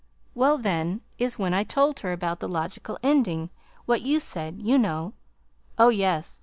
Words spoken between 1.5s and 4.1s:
I told her about the logical ending what